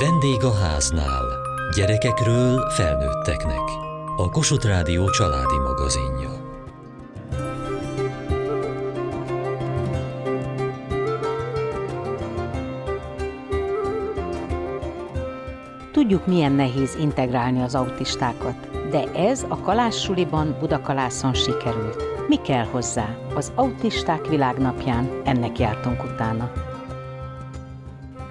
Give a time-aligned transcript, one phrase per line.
[0.00, 1.24] Vendég a háznál.
[1.74, 3.60] Gyerekekről felnőtteknek.
[4.16, 6.30] A Kossuth Rádió családi magazinja.
[15.92, 22.02] Tudjuk, milyen nehéz integrálni az autistákat, de ez a Kalássuliban Budakalászon sikerült.
[22.28, 23.16] Mi kell hozzá?
[23.34, 26.67] Az autisták világnapján ennek jártunk utána.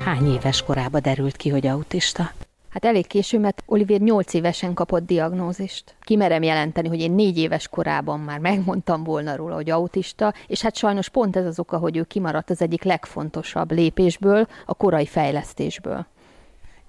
[0.07, 2.31] Hány éves korába derült ki, hogy autista?
[2.69, 5.95] Hát elég késő, mert Olivier 8 évesen kapott diagnózist.
[6.01, 10.75] Kimerem jelenteni, hogy én négy éves korában már megmondtam volna róla, hogy autista, és hát
[10.75, 16.05] sajnos pont ez az oka, hogy ő kimaradt az egyik legfontosabb lépésből, a korai fejlesztésből.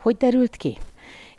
[0.00, 0.78] Hogy derült ki?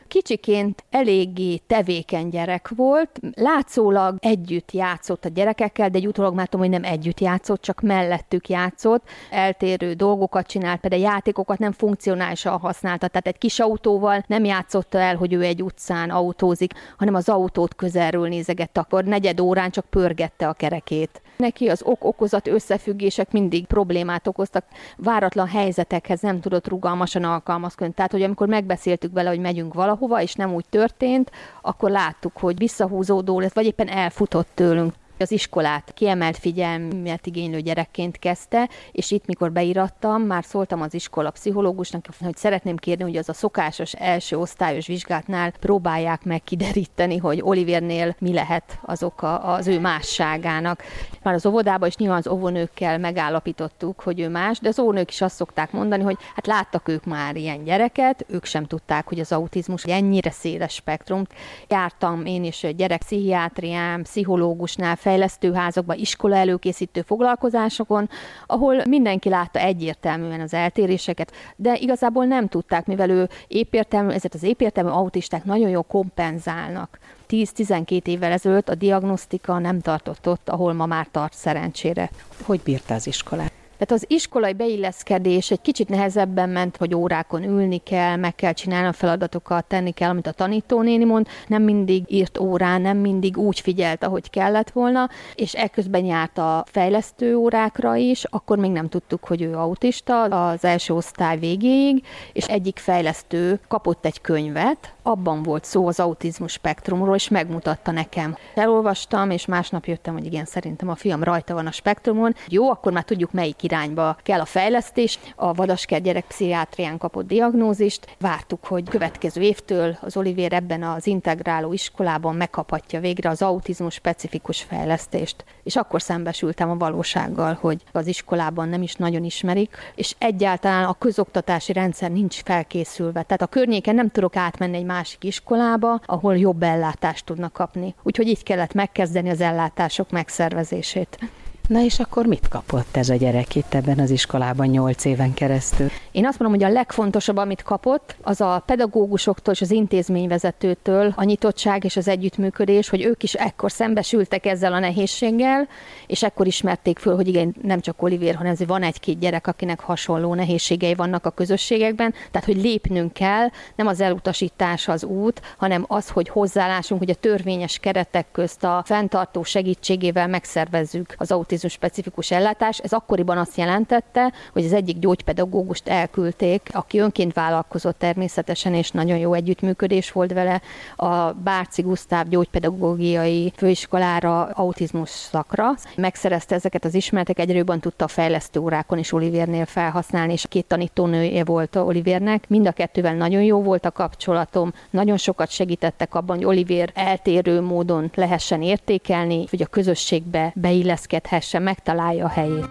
[0.10, 6.66] Kicsiként eléggé tevékeny gyerek volt, látszólag együtt játszott a gyerekekkel, de egy utólag már tudom,
[6.70, 13.08] hogy nem együtt játszott, csak mellettük játszott, eltérő dolgokat csinált, például játékokat nem funkcionálisan használta,
[13.08, 17.76] tehát egy kis autóval nem játszotta el, hogy ő egy utcán autózik, hanem az autót
[17.76, 21.22] közelről nézegette, akkor negyed órán csak pörgette a kerekét.
[21.38, 24.66] Neki az ok-okozat összefüggések mindig problémát okoztak,
[24.98, 27.94] váratlan helyzetekhez nem tudott rugalmasan alkalmazkodni.
[27.94, 32.58] Tehát, hogy amikor megbeszéltük vele, hogy megyünk valahova, és nem úgy történt, akkor láttuk, hogy
[32.58, 39.26] visszahúzódó lett, vagy éppen elfutott tőlünk az iskolát kiemelt figyelmet igénylő gyerekként kezdte, és itt,
[39.26, 44.38] mikor beírattam, már szóltam az iskola pszichológusnak, hogy szeretném kérni, hogy az a szokásos első
[44.38, 50.84] osztályos vizsgátnál próbálják meg kideríteni, hogy Olivérnél mi lehet az oka az ő másságának.
[51.24, 55.22] Már az óvodában is nyilván az óvónőkkel megállapítottuk, hogy ő más, de az óvónők is
[55.22, 59.32] azt szokták mondani, hogy hát láttak ők már ilyen gyereket, ők sem tudták, hogy az
[59.32, 61.24] autizmus ennyire széles spektrum.
[61.68, 68.10] Jártam én is gyerekpszichiátrián, pszichológusnál, fejlesztőházakban, iskola előkészítő foglalkozásokon,
[68.46, 74.44] ahol mindenki látta egyértelműen az eltéréseket, de igazából nem tudták, mivel ő épértelmű, ezért az
[74.44, 77.00] épértelmű autisták nagyon jól kompenzálnak.
[77.30, 82.10] 10-12 évvel ezelőtt a diagnosztika nem tartott ott, ahol ma már tart szerencsére.
[82.44, 83.59] Hogy bírta az iskolát?
[83.80, 88.88] Tehát az iskolai beilleszkedés egy kicsit nehezebben ment, hogy órákon ülni kell, meg kell csinálni
[88.88, 93.60] a feladatokat, tenni kell, amit a tanítónéni mond, nem mindig írt órán, nem mindig úgy
[93.60, 99.26] figyelt, ahogy kellett volna, és ekközben járt a fejlesztő órákra is, akkor még nem tudtuk,
[99.26, 102.04] hogy ő autista az első osztály végéig,
[102.34, 108.38] és egyik fejlesztő kapott egy könyvet, abban volt szó az autizmus spektrumról, és megmutatta nekem.
[108.56, 112.36] Elolvastam, és másnap jöttem, hogy igen, szerintem a fiam rajta van a spektrumon.
[112.48, 115.20] Jó, akkor már tudjuk, melyik irányba kell a fejlesztés.
[115.36, 118.16] A Vadasker gyerekpszichiátrián kapott diagnózist.
[118.20, 124.62] Vártuk, hogy következő évtől az Olivier ebben az integráló iskolában megkaphatja végre az autizmus specifikus
[124.62, 125.44] fejlesztést.
[125.64, 130.94] És akkor szembesültem a valósággal, hogy az iskolában nem is nagyon ismerik, és egyáltalán a
[130.94, 133.22] közoktatási rendszer nincs felkészülve.
[133.22, 137.96] Tehát a környéken nem tudok átmenni egy másik iskolába, ahol jobb ellátást tudnak kapni.
[138.04, 141.20] Úgyhogy így kellett megkezdeni az ellátások megszervezését.
[141.70, 145.90] Na és akkor mit kapott ez a gyerek itt ebben az iskolában nyolc éven keresztül?
[146.12, 151.24] Én azt mondom, hogy a legfontosabb, amit kapott, az a pedagógusoktól és az intézményvezetőtől a
[151.24, 155.68] nyitottság és az együttműködés, hogy ők is ekkor szembesültek ezzel a nehézséggel,
[156.08, 159.80] és ekkor ismerték föl, hogy igen, nem csak Olivier, hanem ez van egy-két gyerek, akinek
[159.80, 165.86] hasonló nehézségei vannak a közösségekben, tehát hogy lépnünk kell, nem az elutasítás az út, hanem
[165.88, 171.72] az, hogy hozzálássunk, hogy a törvényes keretek közt a fenntartó segítségével megszervezzük az autizmus autizmus
[171.72, 172.78] specifikus ellátás.
[172.78, 179.18] Ez akkoriban azt jelentette, hogy az egyik gyógypedagógust elküldték, aki önként vállalkozott természetesen, és nagyon
[179.18, 180.62] jó együttműködés volt vele,
[180.96, 185.76] a Bárci Gusztáv gyógypedagógiai főiskolára, autizmus szakra.
[185.96, 190.66] Megszerezte ezeket az ismeretek, egyre jobban tudta a fejlesztő órákon is Olivérnél felhasználni, és két
[190.66, 192.48] tanítónője volt Olivérnek.
[192.48, 197.62] Mind a kettővel nagyon jó volt a kapcsolatom, nagyon sokat segítettek abban, hogy Olivier eltérő
[197.62, 202.68] módon lehessen értékelni, hogy a közösségbe beilleszkedhessen keresse, megtalálja a helyét.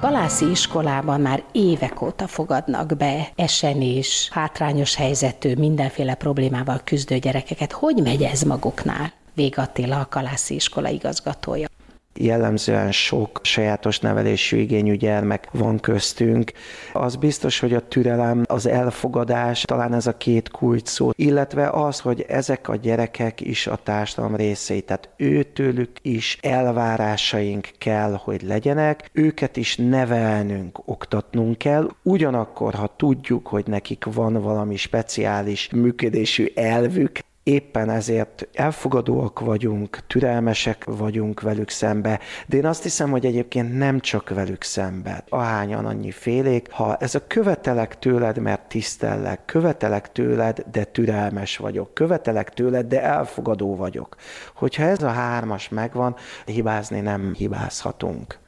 [0.00, 7.72] Galászi iskolában már évek óta fogadnak be esenés, hátrányos helyzetű, mindenféle problémával küzdő gyerekeket.
[7.72, 9.12] Hogy megy ez maguknál?
[9.34, 11.68] Vég a Kalászi iskola igazgatója
[12.14, 16.52] jellemzően sok sajátos nevelésű igényű gyermek van köztünk.
[16.92, 22.00] Az biztos, hogy a türelem, az elfogadás, talán ez a két kulcs szó, illetve az,
[22.00, 29.10] hogy ezek a gyerekek is a társadalom részei, tehát őtőlük is elvárásaink kell, hogy legyenek,
[29.12, 31.90] őket is nevelnünk, oktatnunk kell.
[32.02, 40.84] Ugyanakkor, ha tudjuk, hogy nekik van valami speciális működésű elvük, éppen ezért elfogadóak vagyunk, türelmesek
[40.84, 45.24] vagyunk velük szembe, de én azt hiszem, hogy egyébként nem csak velük szembe.
[45.28, 51.94] Ahányan annyi félék, ha ez a követelek tőled, mert tisztellek, követelek tőled, de türelmes vagyok,
[51.94, 54.16] követelek tőled, de elfogadó vagyok.
[54.54, 58.38] Hogyha ez a hármas megvan, hibázni nem hibázhatunk.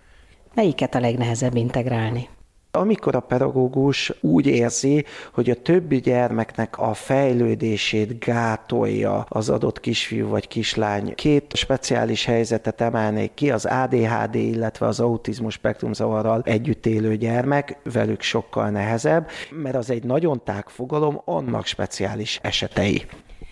[0.54, 2.28] Melyiket a legnehezebb integrálni?
[2.78, 10.28] Amikor a pedagógus úgy érzi, hogy a többi gyermeknek a fejlődését gátolja az adott kisfiú
[10.28, 17.16] vagy kislány, két speciális helyzetet emelnék ki, az ADHD, illetve az autizmus spektrumzavarral együtt élő
[17.16, 23.06] gyermek, velük sokkal nehezebb, mert az egy nagyon tág fogalom, annak speciális esetei.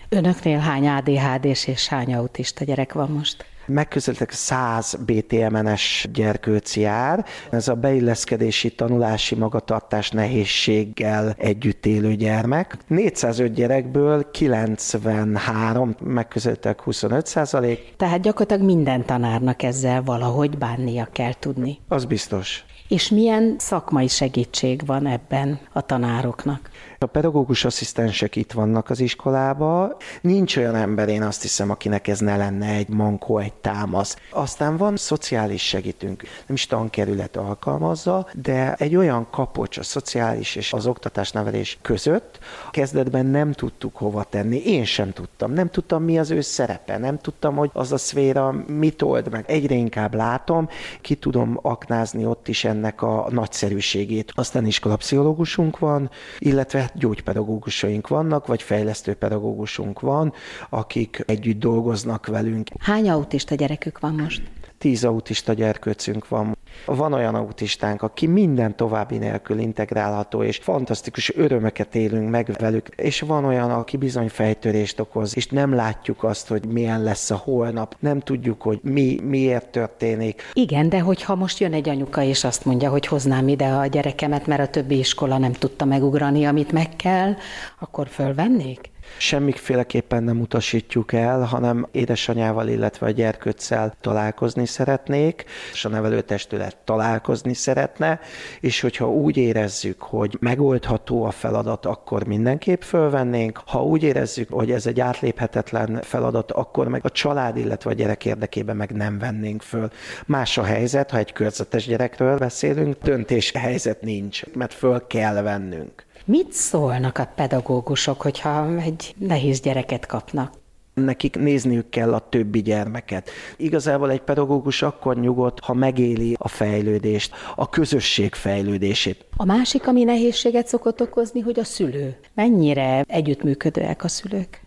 [0.09, 3.45] Önöknél hány ADHD-s és hány autista gyerek van most?
[3.73, 7.25] Megközelítek 100 BTMNS gyerkőc jár.
[7.51, 12.77] Ez a beilleszkedési, tanulási magatartás nehézséggel együtt élő gyermek.
[12.87, 17.93] 405 gyerekből 93, megközelítek 25 százalék.
[17.97, 21.79] Tehát gyakorlatilag minden tanárnak ezzel valahogy bánnia kell tudni.
[21.89, 22.65] Az biztos.
[22.89, 26.71] És milyen szakmai segítség van ebben a tanároknak?
[27.03, 29.97] A pedagógus asszisztensek itt vannak az iskolába.
[30.21, 34.17] Nincs olyan ember, én azt hiszem, akinek ez ne lenne egy mankó, egy támasz.
[34.31, 40.73] Aztán van szociális segítünk, nem is tankerület alkalmazza, de egy olyan kapocs a szociális és
[40.73, 42.39] az oktatásnevelés között,
[42.71, 44.63] kezdetben nem tudtuk hova tenni.
[44.65, 45.53] Én sem tudtam.
[45.53, 46.99] Nem tudtam, mi az ő szerepe.
[46.99, 49.45] Nem tudtam, hogy az a szféra mit old meg.
[49.49, 50.69] Egyre inkább látom,
[51.01, 54.33] ki tudom aknázni ott is ennek a nagyszerűségét.
[54.35, 60.33] Aztán iskolapszichológusunk van, illetve gyógypedagógusaink vannak, vagy fejlesztő pedagógusunk van,
[60.69, 62.69] akik együtt dolgoznak velünk.
[62.79, 64.43] Hány autista gyerekük van most?
[64.79, 66.57] Tíz autista gyerkőcünk van.
[66.85, 73.21] Van olyan autistánk, aki minden további nélkül integrálható, és fantasztikus örömeket élünk meg velük, és
[73.21, 77.97] van olyan, aki bizony fejtörést okoz, és nem látjuk azt, hogy milyen lesz a holnap,
[77.99, 80.43] nem tudjuk, hogy mi, miért történik.
[80.53, 84.47] Igen, de hogyha most jön egy anyuka, és azt mondja, hogy hoznám ide a gyerekemet,
[84.47, 87.35] mert a többi iskola nem tudta megugrani, amit meg kell,
[87.79, 88.90] akkor fölvennék?
[89.17, 97.55] Semmiféleképpen nem utasítjuk el, hanem édesanyával, illetve a gyerkőccel találkozni szeretnék, és a nevelőtestület találkozni
[97.55, 98.21] szeretne,
[98.61, 103.61] és hogyha úgy érezzük, hogy megoldható a feladat, akkor mindenképp fölvennénk.
[103.67, 108.25] Ha úgy érezzük, hogy ez egy átléphetetlen feladat, akkor meg a család, illetve a gyerek
[108.25, 109.91] érdekében meg nem vennénk föl.
[110.27, 116.09] Más a helyzet, ha egy körzetes gyerekről beszélünk, döntés helyzet nincs, mert föl kell vennünk.
[116.25, 120.59] Mit szólnak a pedagógusok, hogyha egy nehéz gyereket kapnak?
[120.95, 123.31] nekik nézniük kell a többi gyermeket.
[123.57, 129.27] Igazából egy pedagógus akkor nyugodt, ha megéli a fejlődést, a közösség fejlődését.
[129.37, 132.17] A másik, ami nehézséget szokott okozni, hogy a szülő.
[132.35, 134.61] Mennyire együttműködőek a szülők?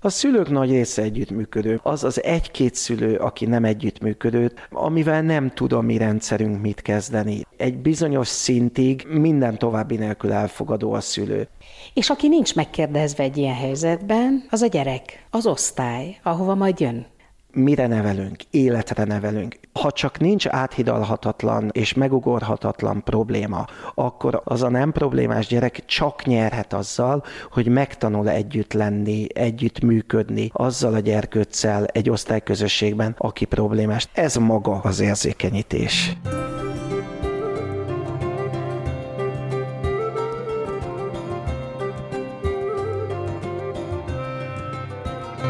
[0.00, 1.80] A szülők nagy része együttműködő.
[1.82, 7.46] Az az egy-két szülő, aki nem együttműködő, amivel nem tud a mi rendszerünk mit kezdeni.
[7.56, 11.48] Egy bizonyos szintig minden további nélkül elfogadó a szülő.
[11.94, 17.06] És aki nincs megkérdezve egy ilyen helyzetben, az a gyerek, az osztály, ahova majd jön
[17.52, 19.58] mire nevelünk, életre nevelünk.
[19.72, 26.72] Ha csak nincs áthidalhatatlan és megugorhatatlan probléma, akkor az a nem problémás gyerek csak nyerhet
[26.72, 34.08] azzal, hogy megtanul együtt lenni, együtt működni azzal a gyerkőccel egy osztályközösségben, aki problémás.
[34.12, 36.16] Ez maga az érzékenyítés.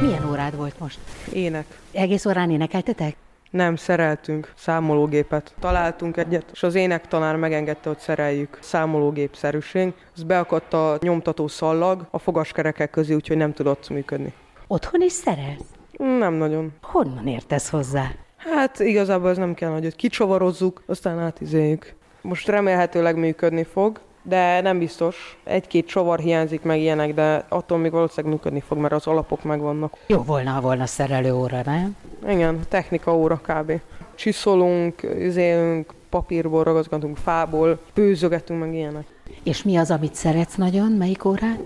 [0.00, 0.98] Milyen órád volt most?
[1.32, 1.66] Ének.
[1.92, 3.16] Egész órán énekeltetek?
[3.50, 5.54] Nem, szereltünk számológépet.
[5.60, 9.92] Találtunk egyet, és az énektanár megengedte, hogy szereljük számológépszerűség.
[10.14, 14.32] Az beakadt a nyomtató szallag a fogaskerekek közé, úgyhogy nem tudott működni.
[14.66, 15.64] Otthon is szerelsz?
[15.96, 16.72] Nem nagyon.
[16.82, 18.10] Honnan értesz hozzá?
[18.36, 21.94] Hát igazából ez nem kell, hogy kicsavarozzuk, aztán átizéljük.
[22.20, 25.38] Most remélhetőleg működni fog, de nem biztos.
[25.44, 29.96] Egy-két csavar hiányzik meg ilyenek, de attól még valószínűleg működni fog, mert az alapok megvannak.
[30.06, 31.96] Jó volna, volna szerelő óra, nem?
[32.28, 33.72] Igen, technika óra kb.
[34.14, 39.06] Csiszolunk, üzélünk, papírból ragaszgatunk, fából, bőzögetünk meg ilyenek.
[39.42, 40.92] És mi az, amit szeretsz nagyon?
[40.92, 41.58] Melyik órán?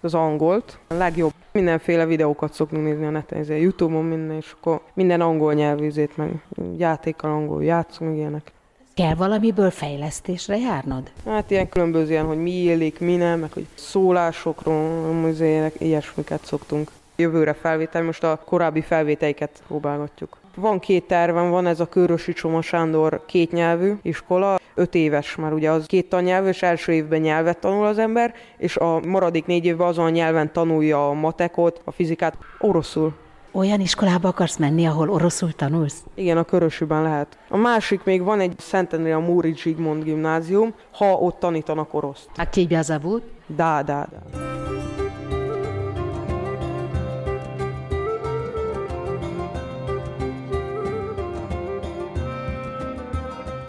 [0.00, 0.78] Az angolt.
[0.88, 1.32] A legjobb.
[1.52, 6.42] Mindenféle videókat szoktunk nézni a neten, ezért Youtube-on minden, és akkor minden angol nyelvűzét, meg
[6.76, 8.52] játékkal angol játszunk, ilyenek.
[9.00, 11.10] Kell valamiből fejlesztésre járnod?
[11.26, 16.90] Hát ilyen különböző ilyen, hogy mi élik, mi nem, meg hogy szólásokról, muzének, ilyesmiket szoktunk.
[17.16, 20.36] Jövőre felvétel, most a korábbi felvéteiket próbálgatjuk.
[20.54, 25.70] Van két tervem, van ez a Körösi Csoma Sándor kétnyelvű iskola, öt éves már ugye
[25.70, 29.86] az két tannyelv, és első évben nyelvet tanul az ember, és a maradék négy évben
[29.86, 33.14] azon a nyelven tanulja a matekot, a fizikát, oroszul.
[33.51, 36.03] Olyan iskolába akarsz menni, ahol oroszul tanulsz?
[36.13, 37.37] Igen, a Körösűben lehet.
[37.49, 42.29] A másik még van egy Szentendrei a Múri Zsigmond gimnázium, ha ott tanítanak oroszt.
[42.37, 43.23] A тебя zavut?
[43.47, 44.43] Da, da, da.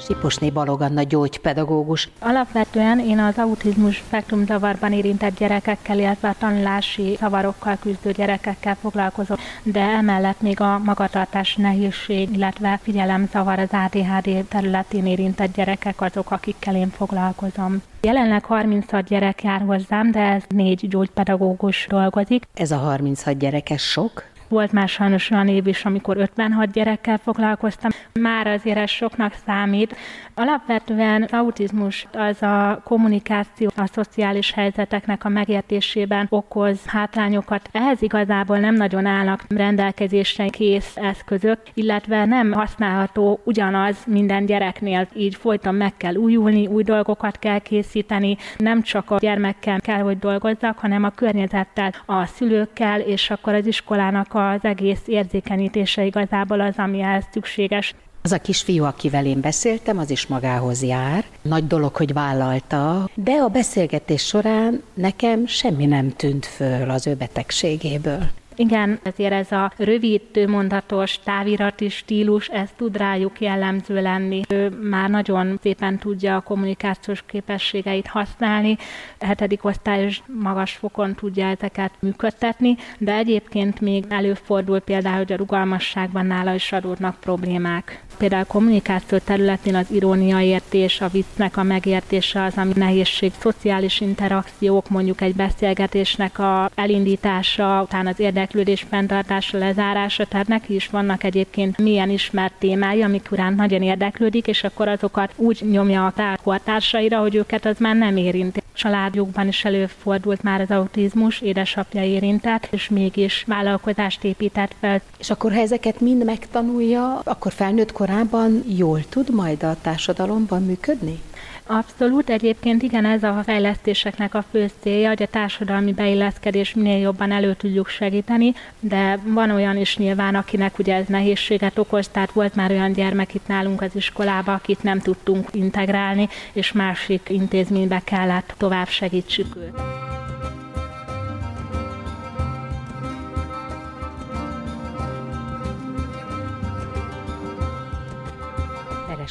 [0.01, 2.09] Siposné Baloganna gyógypedagógus.
[2.19, 9.37] Alapvetően én az autizmus spektrum zavarban érintett gyerekekkel, illetve a tanulási zavarokkal küzdő gyerekekkel foglalkozom,
[9.63, 16.75] de emellett még a magatartás nehézség, illetve figyelemzavar az ADHD területén érintett gyerekek azok, akikkel
[16.75, 17.81] én foglalkozom.
[18.01, 22.43] Jelenleg 36 gyerek jár hozzám, de ez négy gyógypedagógus dolgozik.
[22.53, 24.30] Ez a 36 gyerekes sok?
[24.51, 27.91] Volt már sajnos olyan év is, amikor 56 gyerekkel foglalkoztam.
[28.19, 29.95] Már azért ez soknak számít.
[30.35, 37.69] Alapvetően autizmus az a kommunikáció, a szociális helyzeteknek a megértésében okoz hátrányokat.
[37.71, 45.07] Ehhez igazából nem nagyon állnak rendelkezésre kész eszközök, illetve nem használható ugyanaz minden gyereknél.
[45.15, 48.37] Így folyton meg kell újulni, új dolgokat kell készíteni.
[48.57, 53.65] Nem csak a gyermekkel kell, hogy dolgozzak, hanem a környezettel, a szülőkkel, és akkor az
[53.65, 57.93] iskolának az egész érzékenyítése igazából az, ami ehhez szükséges.
[58.23, 61.25] Az a kisfiú, akivel én beszéltem, az is magához jár.
[61.41, 67.15] Nagy dolog, hogy vállalta, de a beszélgetés során nekem semmi nem tűnt föl az ő
[67.15, 68.29] betegségéből.
[68.55, 74.41] Igen, ezért ez a rövid, mondatos, távirati stílus, ez tud rájuk jellemző lenni.
[74.49, 78.77] Ő már nagyon szépen tudja a kommunikációs képességeit használni,
[79.19, 86.25] hetedik osztályos magas fokon tudja ezeket működtetni, de egyébként még előfordul például, hogy a rugalmasságban
[86.25, 88.03] nála is adódnak problémák.
[88.21, 94.01] Például a kommunikáció területén az irónia értés, a viccnek a megértése az, ami nehézség, szociális
[94.01, 101.23] interakciók, mondjuk egy beszélgetésnek a elindítása, utána az érdeklődés fenntartása, lezárása, tehát neki is vannak
[101.23, 107.19] egyébként milyen ismert témái, amik iránt nagyon érdeklődik, és akkor azokat úgy nyomja a tárkortársaira,
[107.19, 108.61] hogy őket az már nem érinti.
[108.73, 115.01] Családjukban is előfordult már az autizmus, édesapja érintett, és mégis vállalkozást épített fel.
[115.19, 121.19] És akkor, ha ezeket mind megtanulja, akkor felnőtt korában jól tud majd a társadalomban működni?
[121.65, 127.31] Abszolút, egyébként igen, ez a fejlesztéseknek a fő célja, hogy a társadalmi beilleszkedés minél jobban
[127.31, 132.55] elő tudjuk segíteni, de van olyan is nyilván, akinek ugye ez nehézséget okoz, tehát volt
[132.55, 138.53] már olyan gyermek itt nálunk az iskolába, akit nem tudtunk integrálni, és másik intézménybe kellett
[138.57, 140.20] tovább segítsük őt.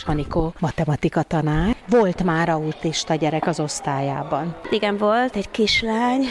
[0.04, 1.76] Veres Anikó matematika tanár.
[1.88, 4.56] Volt már autista gyerek az osztályában.
[4.70, 6.24] Igen, volt egy kislány,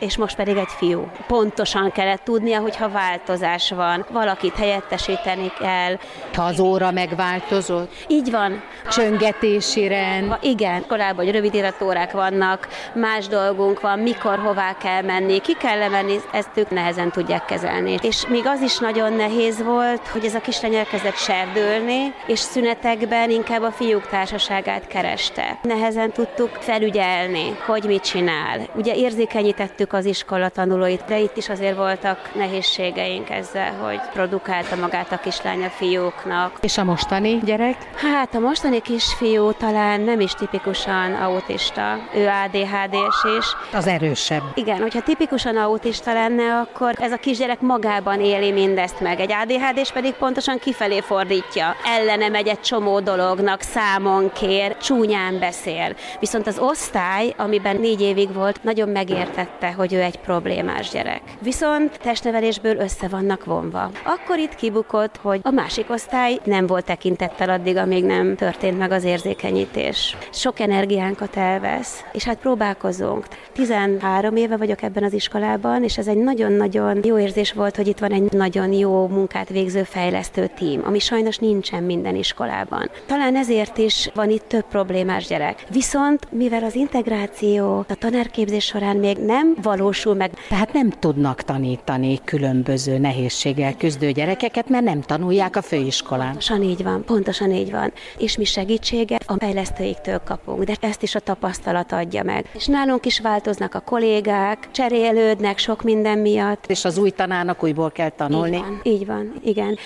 [0.00, 1.10] és most pedig egy fiú.
[1.26, 5.98] Pontosan kellett tudnia, hogyha változás van, valakit helyettesíteni kell.
[6.34, 7.92] Ha az óra megváltozott?
[8.06, 8.62] Így van.
[8.90, 10.36] Csöngetési rend?
[10.40, 15.88] Igen, korábban, hogy rövid életórák vannak, más dolgunk van, mikor, hová kell menni, ki kell
[15.88, 17.94] menni, ezt ők nehezen tudják kezelni.
[18.02, 23.30] És még az is nagyon nehéz volt, hogy ez a kislány elkezdett serdülni, és szünetekben
[23.30, 25.58] inkább a fiúk társaságát kereste.
[25.62, 28.68] Nehezen tudtuk felügyelni, hogy mit csinál.
[28.74, 35.12] Ugye érzékenyítettük az iskola tanulóit, de itt is azért voltak nehézségeink ezzel, hogy produkálta magát
[35.12, 36.52] a kislány a fiúknak.
[36.60, 37.76] És a mostani gyerek?
[37.94, 43.46] Hát a mostani kisfiú talán nem is tipikusan autista, ő ADHD-s is.
[43.72, 44.42] Az erősebb.
[44.54, 49.20] Igen, hogyha tipikusan autista lenne, akkor ez a kisgyerek magában éli mindezt meg.
[49.20, 51.76] Egy ADHD-s pedig pontosan kifelé fordítja.
[51.84, 55.94] Ellene megy egy csomó dolognak, számon kér, csúnyán beszél.
[56.20, 61.22] Viszont az osztály, amiben négy évig volt, nagyon megértette, hogy ő egy problémás gyerek.
[61.42, 63.90] Viszont testnevelésből össze vannak vonva.
[64.04, 68.90] Akkor itt kibukott, hogy a másik osztály nem volt tekintettel addig, amíg nem történt meg
[68.90, 70.16] az érzékenyítés.
[70.32, 73.26] Sok energiánkat elvesz, és hát próbálkozunk.
[73.52, 77.98] 13 éve vagyok ebben az iskolában, és ez egy nagyon-nagyon jó érzés volt, hogy itt
[77.98, 82.90] van egy nagyon jó munkát végző fejlesztő tím, ami sajnos nincsen minden iskolában.
[83.06, 85.64] Talán ezért is van itt több problémás gyerek.
[85.70, 90.30] Viszont, mivel az integráció a tanárképzés során még nem valósul meg.
[90.48, 96.26] Tehát nem tudnak tanítani különböző nehézséggel küzdő gyerekeket, mert nem tanulják a főiskolán.
[96.26, 97.92] Pontosan így van, pontosan így van.
[98.18, 102.50] És mi segítséget a fejlesztőiktől kapunk, de ezt is a tapasztalat adja meg.
[102.54, 106.64] És nálunk is változnak a kollégák, cserélődnek sok minden miatt.
[106.66, 108.56] És az új tanárnak újból kell tanulni.
[108.56, 109.78] Így van, így van igen.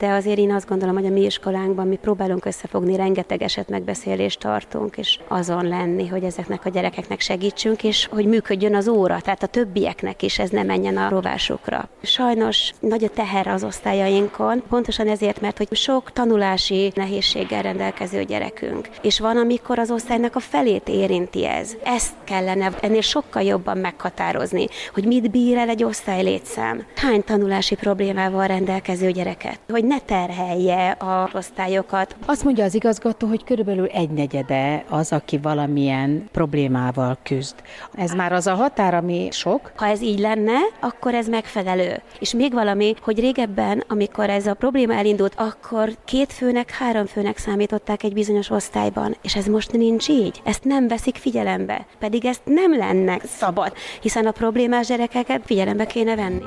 [0.00, 4.40] De azért én azt gondolom, hogy a mi iskolánkban mi próbálunk összefogni, rengeteg eset megbeszélést
[4.40, 9.42] tartunk, és azon lenni, hogy ezeknek a gyerekeknek segítsünk, és hogy működjön az óra, tehát
[9.42, 11.88] a többieknek is ez ne menjen a rovásukra.
[12.02, 18.88] Sajnos nagy a teher az osztályainkon, pontosan ezért, mert hogy sok tanulási nehézséggel rendelkező gyerekünk,
[19.02, 21.76] és van, amikor az osztálynak a felét érinti ez.
[21.84, 27.74] Ezt kellene ennél sokkal jobban meghatározni, hogy mit bír el egy osztály létszám, hány tanulási
[27.74, 32.16] problémával rendelkező gyereket, hogy ne terhelje a osztályokat.
[32.26, 37.54] Azt mondja az igazgató, hogy körülbelül egy negyede az, aki valamilyen problémával küzd.
[37.94, 39.72] Ez már az a határ, ami sok?
[39.76, 42.00] Ha ez így lenne, akkor ez megfelelő.
[42.18, 47.38] És még valami, hogy régebben, amikor ez a probléma elindult, akkor két főnek, három főnek
[47.38, 50.40] számították egy bizonyos osztályban, és ez most nincs így.
[50.44, 56.14] Ezt nem veszik figyelembe, pedig ezt nem lenne szabad, hiszen a problémás gyerekeket figyelembe kéne
[56.14, 56.44] venni.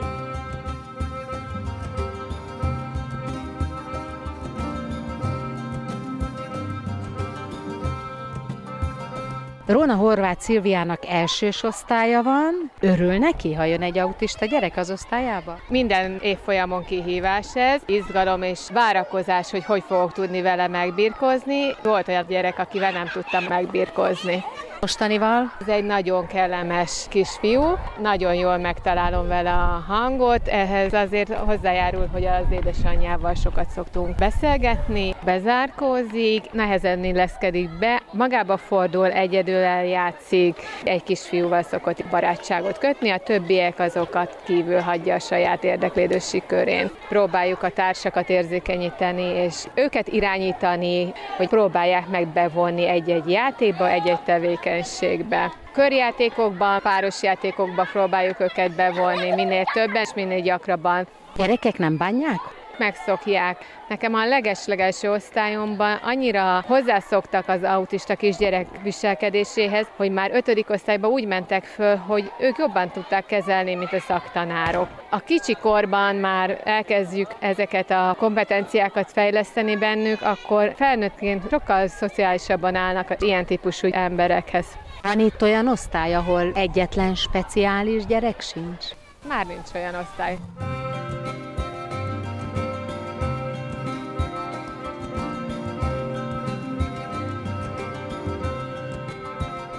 [9.65, 12.71] Róna Horváth Szilviának elsős osztálya van.
[12.79, 15.59] Örül neki, ha jön egy autista gyerek az osztályába?
[15.67, 21.75] Minden évfolyamon kihívás ez, izgalom és várakozás, hogy hogy fogok tudni vele megbirkozni.
[21.83, 24.43] Volt olyan gyerek, akivel nem tudtam megbirkozni.
[24.83, 25.51] Mostanival?
[25.59, 27.63] Ez egy nagyon kellemes kisfiú,
[28.01, 35.13] nagyon jól megtalálom vele a hangot, ehhez azért hozzájárul, hogy az édesanyjával sokat szoktunk beszélgetni,
[35.25, 43.79] bezárkózik, nehezen illeszkedik be, magába fordul, egyedül eljátszik, egy kisfiúval szokott barátságot kötni, a többiek
[43.79, 46.91] azokat kívül hagyja a saját érdeklődőség körén.
[47.09, 55.51] Próbáljuk a társakat érzékenyíteni, és őket irányítani, hogy próbálják meg bevonni egy-egy játékba, egy-egy tevékenységbe.
[55.71, 61.07] Körjátékokban, páros játékokban próbáljuk őket bevonni, minél többen és minél gyakrabban.
[61.35, 62.62] Gyerekek nem bánják?
[62.77, 63.57] Megszokják.
[63.87, 71.27] Nekem a legeslegelső osztályomban annyira hozzászoktak az autista kisgyerek viselkedéséhez, hogy már ötödik osztályban úgy
[71.27, 74.87] mentek föl, hogy ők jobban tudták kezelni, mint a szaktanárok.
[75.09, 83.09] A kicsi korban már elkezdjük ezeket a kompetenciákat fejleszteni bennük, akkor felnőttként sokkal szociálisabban állnak
[83.09, 84.65] az ilyen típusú emberekhez.
[85.01, 88.85] Van itt olyan osztály, ahol egyetlen speciális gyerek sincs?
[89.27, 90.37] Már nincs olyan osztály.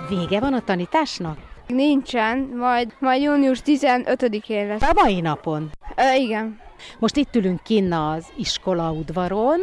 [0.09, 1.39] Vége van a tanításnak?
[1.67, 4.83] Nincsen, majd, majd június 15-én lesz.
[4.83, 5.71] A mai napon?
[5.95, 6.61] E, igen.
[6.99, 9.61] Most itt ülünk kinn az iskola udvaron.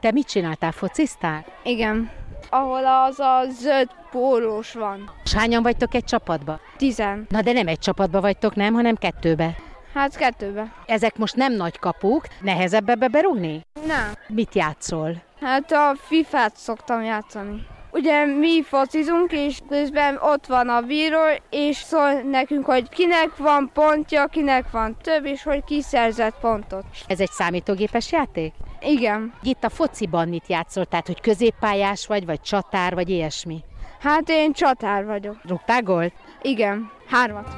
[0.00, 1.44] Te mit csináltál, fociztál?
[1.64, 2.10] Igen.
[2.50, 5.10] Ahol az a zöld pólós van.
[5.24, 6.60] És hányan vagytok egy csapatba?
[6.76, 7.26] Tizen.
[7.28, 9.56] Na de nem egy csapatba vagytok, nem, hanem kettőbe.
[9.94, 10.72] Hát kettőbe.
[10.86, 13.66] Ezek most nem nagy kapuk, nehezebb ebbe berúgni?
[13.86, 14.12] Nem.
[14.28, 15.22] Mit játszol?
[15.40, 17.66] Hát a FIFA-t szoktam játszani.
[17.92, 21.18] Ugye mi focizunk, és közben ott van a bíró,
[21.50, 26.84] és szól nekünk, hogy kinek van pontja, kinek van több, és hogy ki szerzett pontot.
[27.06, 28.52] Ez egy számítógépes játék?
[28.80, 29.34] Igen.
[29.42, 30.84] Itt a fociban mit játszol?
[30.84, 33.64] Tehát, hogy középpályás vagy, vagy csatár, vagy ilyesmi?
[34.00, 35.36] Hát én csatár vagyok.
[35.48, 36.12] Rúgtál gólt?
[36.42, 37.56] Igen, hármat.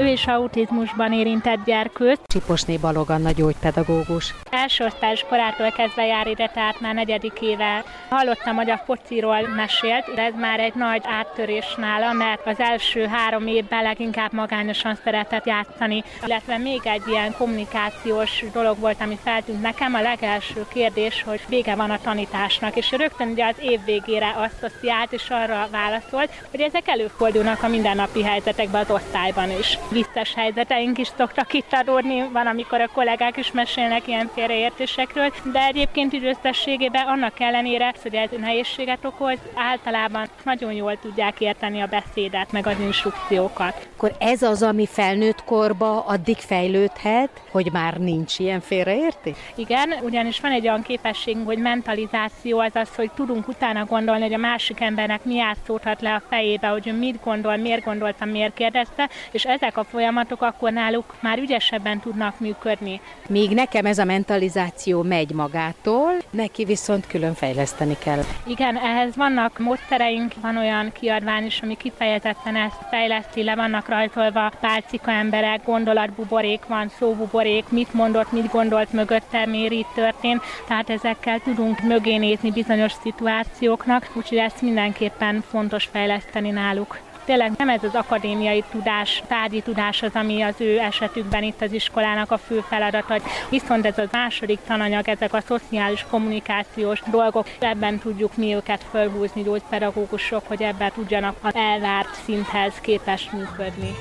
[0.00, 2.20] Ő is autizmusban érintett gyerkőt.
[2.26, 4.34] Csiposné Balog Anna gyógypedagógus.
[4.50, 7.84] Első osztályos korától kezdve jár ide, tehát már negyedik éve.
[8.08, 13.06] Hallottam, hogy a fociról mesélt, de ez már egy nagy áttörés nála, mert az első
[13.06, 19.62] három évben leginkább magányosan szeretett játszani, illetve még egy ilyen kommunikációs dolog volt, ami feltűnt
[19.62, 19.94] nekem.
[19.94, 25.12] A legelső kérdés, hogy vége van a tanításnak, és rögtön ugye az év végére asszociált,
[25.12, 31.10] és arra válaszolt, hogy ezek előfordulnak a mindennapi helyzetekben az osztályban is vicces helyzeteink is
[31.16, 37.40] szoktak itt adódni, van, amikor a kollégák is mesélnek ilyen félreértésekről, de egyébként időszességében annak
[37.40, 43.88] ellenére, hogy ez nehézséget okoz, általában nagyon jól tudják érteni a beszédet, meg az instrukciókat.
[43.96, 49.36] Akkor ez az, ami felnőtt korba addig fejlődhet, hogy már nincs ilyen félreértés?
[49.54, 54.34] Igen, ugyanis van egy olyan képességünk, hogy mentalizáció az az, hogy tudunk utána gondolni, hogy
[54.34, 58.54] a másik embernek mi átszódhat le a fejébe, hogy ő mit gondol, miért gondolta, miért
[58.54, 63.00] kérdezte, és ezek a folyamatok akkor náluk már ügyesebben tudnak működni.
[63.28, 68.22] Még nekem ez a mentalizáció megy magától, neki viszont külön fejleszteni kell.
[68.46, 74.52] Igen, ehhez vannak módszereink, van olyan kiadvány is, ami kifejezetten ezt fejleszti le, vannak rajzolva
[74.60, 81.38] pálcika emberek, gondolatbuborék van, szóbuborék, mit mondott, mit gondolt mögötte, miért így történt, tehát ezekkel
[81.38, 86.98] tudunk mögé nézni bizonyos szituációknak, úgyhogy ezt mindenképpen fontos fejleszteni náluk
[87.30, 91.72] tényleg nem ez az akadémiai tudás, tárgyi tudás az, ami az ő esetükben itt az
[91.72, 93.20] iskolának a fő feladata.
[93.48, 99.42] Viszont ez a második tananyag, ezek a szociális kommunikációs dolgok, ebben tudjuk mi őket fölhúzni
[99.42, 103.94] gyógypedagógusok, hogy ebben tudjanak az elvárt szinthez képes működni.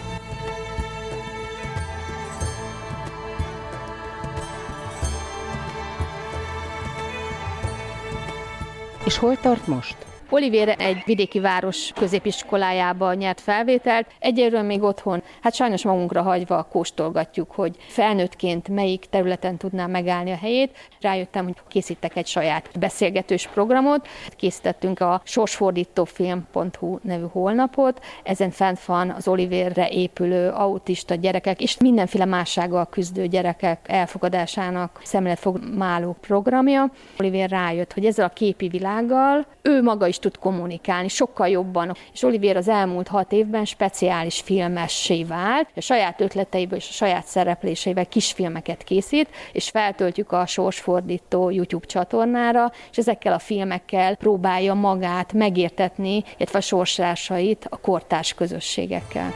[9.06, 10.09] És hol tart most?
[10.32, 17.52] Olivér egy vidéki város középiskolájába nyert felvételt, egyelőre még otthon, hát sajnos magunkra hagyva kóstolgatjuk,
[17.52, 20.78] hogy felnőttként melyik területen tudná megállni a helyét.
[21.02, 29.10] Rájöttem, hogy készítek egy saját beszélgetős programot, készítettünk a sorsfordítófilm.hu nevű holnapot, ezen fent van
[29.10, 36.92] az Olivérre épülő autista gyerekek és mindenféle mássággal küzdő gyerekek elfogadásának szemletfogmáló programja.
[37.20, 41.96] Olivér rájött, hogy ezzel a képi világgal ő maga is tud kommunikálni sokkal jobban.
[42.14, 47.26] És Olivier az elmúlt hat évben speciális filmessé vált, a saját ötleteiből és a saját
[47.26, 55.34] szerepléseivel kisfilmeket készít, és feltöltjük a Sorsfordító YouTube csatornára, és ezekkel a filmekkel próbálja magát
[55.34, 59.34] megértetni, illetve a sorsásait a kortárs közösségekkel.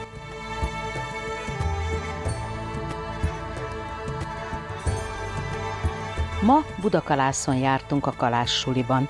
[6.41, 9.09] Ma Budakalászon jártunk a Kalás suliban